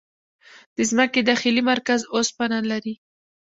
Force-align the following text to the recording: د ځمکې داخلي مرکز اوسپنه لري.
د 0.75 0.77
ځمکې 0.89 1.21
داخلي 1.29 1.61
مرکز 1.71 1.99
اوسپنه 2.15 2.57
لري. 2.71 2.93